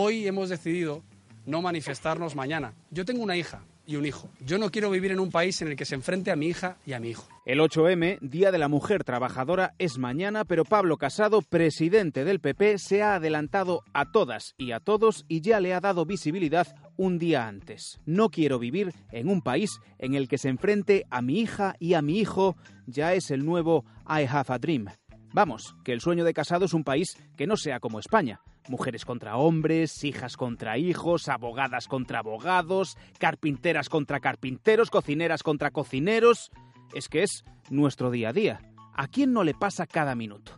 [0.00, 1.02] Hoy hemos decidido
[1.44, 2.72] no manifestarnos mañana.
[2.92, 4.30] Yo tengo una hija y un hijo.
[4.38, 6.76] Yo no quiero vivir en un país en el que se enfrente a mi hija
[6.86, 7.26] y a mi hijo.
[7.44, 12.78] El 8M, Día de la Mujer Trabajadora, es mañana, pero Pablo Casado, presidente del PP,
[12.78, 17.18] se ha adelantado a todas y a todos y ya le ha dado visibilidad un
[17.18, 17.98] día antes.
[18.06, 21.94] No quiero vivir en un país en el que se enfrente a mi hija y
[21.94, 22.56] a mi hijo,
[22.86, 24.86] ya es el nuevo I Have a Dream.
[25.32, 28.40] Vamos, que el sueño de Casado es un país que no sea como España.
[28.68, 36.50] Mujeres contra hombres, hijas contra hijos, abogadas contra abogados, carpinteras contra carpinteros, cocineras contra cocineros.
[36.94, 38.60] Es que es nuestro día a día.
[38.94, 40.52] ¿A quién no le pasa cada minuto?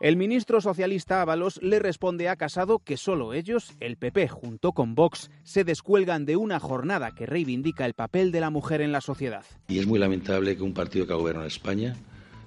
[0.00, 4.96] El ministro socialista Ábalos le responde a Casado que solo ellos, el PP junto con
[4.96, 9.00] Vox, se descuelgan de una jornada que reivindica el papel de la mujer en la
[9.00, 9.44] sociedad.
[9.68, 11.94] Y es muy lamentable que un partido que gobierna España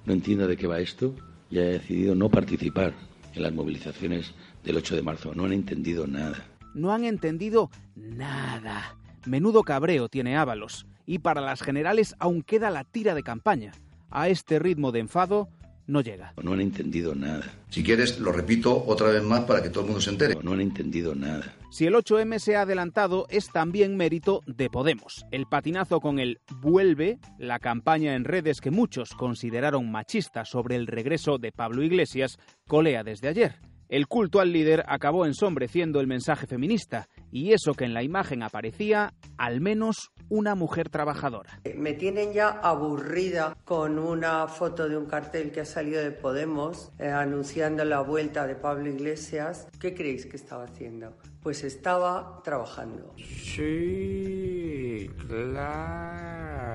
[0.04, 1.14] no entienda de qué va esto
[1.48, 2.92] y haya decidido no participar
[3.36, 4.34] en las movilizaciones
[4.64, 5.34] del 8 de marzo.
[5.34, 6.44] No han entendido nada.
[6.74, 8.96] No han entendido nada.
[9.24, 10.86] Menudo cabreo tiene Ábalos.
[11.06, 13.72] Y para las generales aún queda la tira de campaña.
[14.10, 15.48] A este ritmo de enfado
[15.86, 16.34] no llega.
[16.42, 17.44] No han entendido nada.
[17.70, 20.36] Si quieres, lo repito otra vez más para que todo el mundo se entere.
[20.42, 21.54] No han entendido nada.
[21.70, 25.26] Si el 8M se ha adelantado, es también mérito de Podemos.
[25.30, 30.86] El patinazo con el Vuelve, la campaña en redes que muchos consideraron machista sobre el
[30.86, 33.56] regreso de Pablo Iglesias, colea desde ayer.
[33.88, 38.42] El culto al líder acabó ensombreciendo el mensaje feminista, y eso que en la imagen
[38.42, 41.60] aparecía al menos una mujer trabajadora.
[41.76, 46.92] Me tienen ya aburrida con una foto de un cartel que ha salido de Podemos
[46.98, 49.68] eh, anunciando la vuelta de Pablo Iglesias.
[49.78, 51.14] ¿Qué creéis que estaba haciendo?
[51.42, 53.14] Pues estaba trabajando.
[53.18, 56.70] Sí, claro.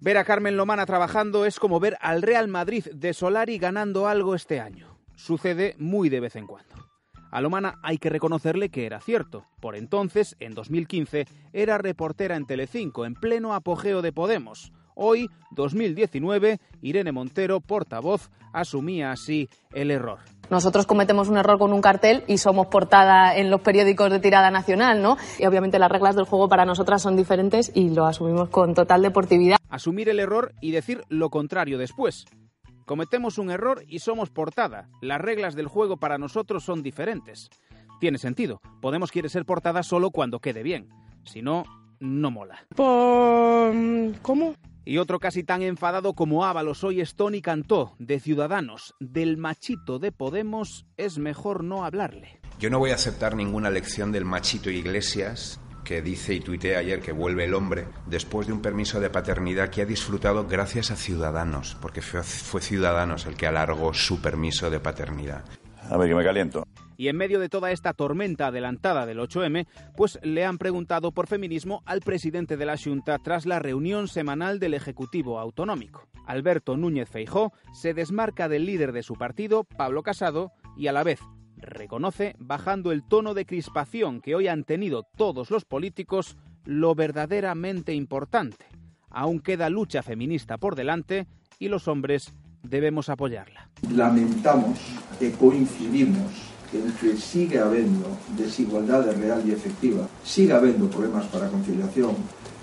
[0.00, 4.34] Ver a Carmen Lomana trabajando es como ver al Real Madrid de Solari ganando algo
[4.34, 4.98] este año.
[5.14, 6.89] Sucede muy de vez en cuando.
[7.30, 9.46] A Lomana hay que reconocerle que era cierto.
[9.60, 14.72] Por entonces, en 2015, era reportera en Telecinco, en pleno apogeo de Podemos.
[14.94, 20.18] Hoy, 2019, Irene Montero, portavoz, asumía así el error.
[20.50, 24.50] Nosotros cometemos un error con un cartel y somos portada en los periódicos de tirada
[24.50, 25.16] nacional, ¿no?
[25.38, 29.02] Y obviamente las reglas del juego para nosotras son diferentes y lo asumimos con total
[29.02, 29.58] deportividad.
[29.68, 32.26] Asumir el error y decir lo contrario después.
[32.90, 34.88] Cometemos un error y somos portada.
[35.00, 37.48] Las reglas del juego para nosotros son diferentes.
[38.00, 38.60] Tiene sentido.
[38.80, 40.88] Podemos quiere ser portada solo cuando quede bien.
[41.22, 41.62] Si no,
[42.00, 42.66] no mola.
[42.74, 44.56] ¿Cómo?
[44.84, 48.96] Y otro casi tan enfadado como Ábalos hoy es Tony Cantó, de Ciudadanos.
[48.98, 52.40] Del machito de Podemos es mejor no hablarle.
[52.58, 57.00] Yo no voy a aceptar ninguna lección del machito Iglesias que dice y tuitea ayer
[57.00, 60.96] que vuelve el hombre después de un permiso de paternidad que ha disfrutado gracias a
[60.96, 65.44] Ciudadanos, porque fue, fue Ciudadanos el que alargó su permiso de paternidad.
[65.88, 66.64] A ver, que me caliento.
[66.96, 71.26] Y en medio de toda esta tormenta adelantada del 8M, pues le han preguntado por
[71.26, 76.06] feminismo al presidente de la Junta tras la reunión semanal del Ejecutivo Autonómico.
[76.26, 81.02] Alberto Núñez Feijó se desmarca del líder de su partido, Pablo Casado, y a la
[81.02, 81.20] vez
[81.60, 87.94] reconoce, bajando el tono de crispación que hoy han tenido todos los políticos, lo verdaderamente
[87.94, 88.66] importante.
[89.10, 91.26] Aún queda lucha feminista por delante
[91.58, 92.32] y los hombres
[92.62, 93.68] debemos apoyarla.
[93.90, 94.78] Lamentamos
[95.18, 98.06] que coincidimos en que sigue habiendo
[98.36, 102.14] desigualdad real y efectiva, sigue habiendo problemas para conciliación,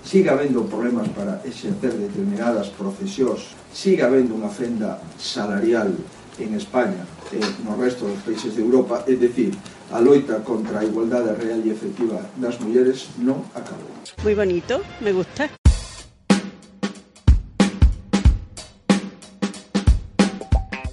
[0.02, 5.94] sigue habiendo problemas para ejercer determinadas profesiones, sigue habiendo una fenda salarial
[6.40, 7.04] en España
[7.34, 9.52] e no resto dos países de Europa, é dicir,
[9.90, 13.90] a loita contra a igualdade real e efectiva das mulleres non acabou.
[14.22, 15.50] Muy bonito, me gusta.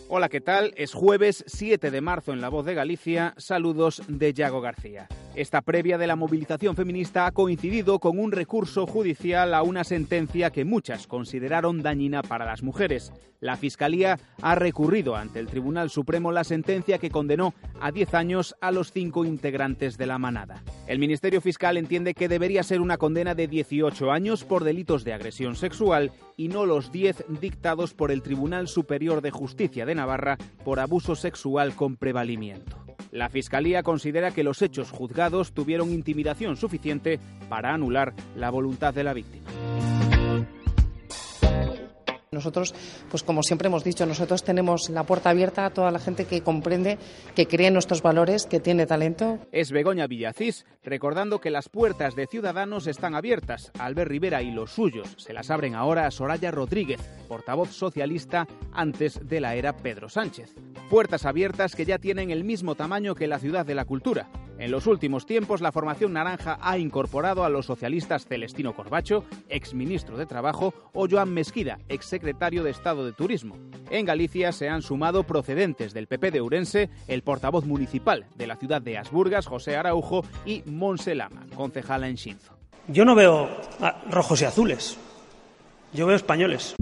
[0.08, 0.74] Hola, ¿qué tal?
[0.78, 3.34] Es jueves 7 de marzo en La Voz de Galicia.
[3.38, 5.10] Saludos de Yago García.
[5.36, 10.50] Esta previa de la movilización feminista ha coincidido con un recurso judicial a una sentencia
[10.50, 13.12] que muchas consideraron dañina para las mujeres.
[13.42, 18.56] La Fiscalía ha recurrido ante el Tribunal Supremo la sentencia que condenó a 10 años
[18.62, 20.64] a los cinco integrantes de la manada.
[20.88, 25.12] El Ministerio Fiscal entiende que debería ser una condena de 18 años por delitos de
[25.12, 30.38] agresión sexual y no los 10 dictados por el Tribunal Superior de Justicia de Navarra
[30.64, 32.85] por abuso sexual con prevalimiento.
[33.12, 37.20] La Fiscalía considera que los hechos juzgados tuvieron intimidación suficiente
[37.50, 39.50] para anular la voluntad de la víctima.
[42.36, 42.76] Nosotros,
[43.10, 46.42] pues como siempre hemos dicho, nosotros tenemos la puerta abierta a toda la gente que
[46.42, 47.00] comprende,
[47.34, 49.40] que cree en nuestros valores, que tiene talento.
[49.52, 53.72] Es Begoña Villacís, recordando que las puertas de Ciudadanos están abiertas.
[53.80, 59.20] Albert Rivera y los suyos se las abren ahora a Soraya Rodríguez, portavoz socialista antes
[59.28, 60.54] de la era Pedro Sánchez.
[60.90, 64.30] Puertas abiertas que ya tienen el mismo tamaño que la Ciudad de la Cultura.
[64.58, 70.18] En los últimos tiempos, la formación naranja ha incorporado a los socialistas Celestino Corbacho, exministro
[70.18, 73.58] de Trabajo, o Joan Mesquida, exsecretario de Estado de Turismo.
[73.90, 78.56] En Galicia se han sumado procedentes del PP de Urense, el portavoz municipal de la
[78.56, 82.54] ciudad de Asburgas, José Araujo, y Monse Lama, concejala en Xinzo.
[82.88, 83.50] Yo no veo
[84.10, 84.98] rojos y azules,
[85.94, 86.76] yo veo españoles.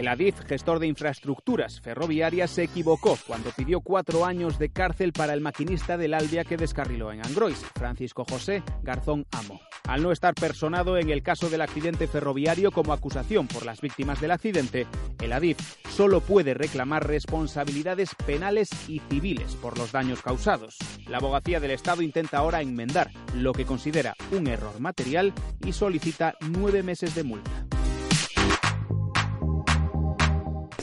[0.00, 5.34] El Adif, gestor de infraestructuras ferroviarias, se equivocó cuando pidió cuatro años de cárcel para
[5.34, 9.60] el maquinista del Albia que descarriló en Angrois, Francisco José Garzón Amo.
[9.86, 14.22] Al no estar personado en el caso del accidente ferroviario como acusación por las víctimas
[14.22, 14.86] del accidente,
[15.20, 15.58] el Adif
[15.90, 20.78] solo puede reclamar responsabilidades penales y civiles por los daños causados.
[21.08, 26.36] La abogacía del Estado intenta ahora enmendar lo que considera un error material y solicita
[26.40, 27.66] nueve meses de multa.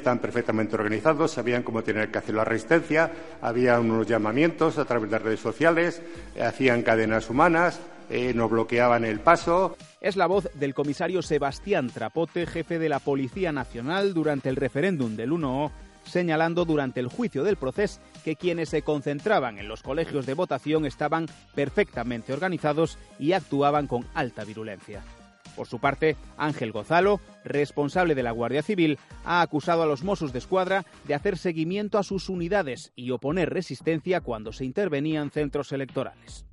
[0.07, 3.11] Están perfectamente organizados, sabían cómo tener que hacer la resistencia,
[3.41, 6.01] había unos llamamientos a través de redes sociales,
[6.41, 9.75] hacían cadenas humanas, eh, nos bloqueaban el paso.
[9.99, 15.17] Es la voz del comisario Sebastián Trapote, jefe de la Policía Nacional, durante el referéndum
[15.17, 15.71] del 1O,
[16.05, 20.85] señalando durante el juicio del proceso que quienes se concentraban en los colegios de votación
[20.85, 25.03] estaban perfectamente organizados y actuaban con alta virulencia.
[25.57, 30.31] Por su parte, Ángel Gozalo, responsable de la Guardia Civil, ha acusado a los Mossos
[30.31, 35.71] de Escuadra de hacer seguimiento a sus unidades y oponer resistencia cuando se intervenían centros
[35.71, 36.45] electorales.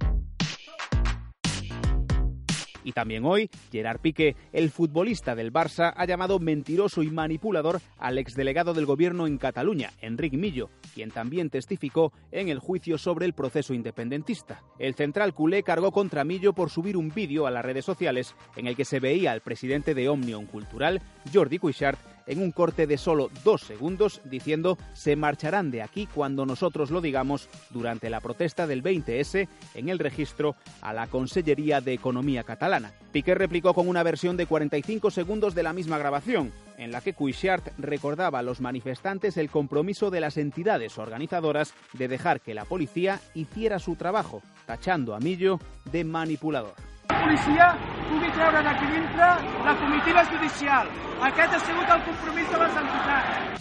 [2.85, 8.19] Y también hoy, Gerard Piqué, el futbolista del Barça, ha llamado mentiroso y manipulador al
[8.19, 13.33] exdelegado del gobierno en Cataluña, Enric Millo, quien también testificó en el juicio sobre el
[13.33, 14.63] proceso independentista.
[14.79, 18.67] El central culé cargó contra Millo por subir un vídeo a las redes sociales en
[18.67, 21.01] el que se veía al presidente de Omnium Cultural,
[21.33, 26.47] Jordi Cuixart, en un corte de solo dos segundos diciendo se marcharán de aquí cuando
[26.47, 31.93] nosotros lo digamos durante la protesta del 20S en el registro a la Consellería de
[31.93, 32.93] Economía catalana.
[33.12, 37.15] Piqué replicó con una versión de 45 segundos de la misma grabación, en la que
[37.15, 42.65] Cuixart recordaba a los manifestantes el compromiso de las entidades organizadoras de dejar que la
[42.65, 45.59] policía hiciera su trabajo, tachando a Millo
[45.91, 46.94] de manipulador.
[47.09, 47.67] La policia
[48.09, 49.29] pugui treure d'aquí dintre
[49.67, 50.89] la comitiva judicial.
[51.29, 53.61] Aquest ha sigut el compromís de les entitats.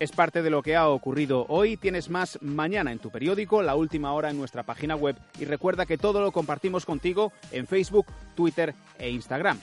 [0.00, 1.76] Es parte de lo que ha ocurrido hoy.
[1.76, 5.84] Tienes más mañana en tu periódico, la última hora en nuestra página web y recuerda
[5.84, 9.58] que todo lo compartimos contigo en Facebook, Twitter e Instagram.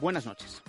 [0.00, 0.62] Buenas noches.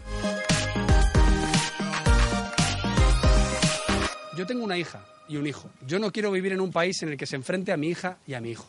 [4.39, 5.69] Yo tengo una hija y un hijo.
[5.86, 8.19] Yo no quiero vivir en un país en el que se enfrente a mi hija
[8.25, 8.68] y a mi hijo.